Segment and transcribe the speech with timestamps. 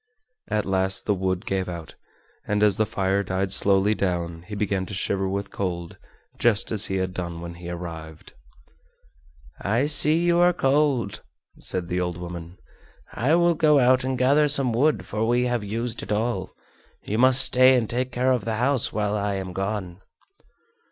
[0.47, 1.93] At last the wood gave out,
[2.47, 5.99] and as the fire died slowly down he began to shiver with cold
[6.39, 8.33] just as he had done when he arrived.
[9.61, 11.21] "I see you are cold,"
[11.59, 12.57] said the old woman;
[13.13, 16.51] "I will go out and gather some wood, for we have used it all.
[17.03, 20.01] You must stay and take care of the house while I am gone."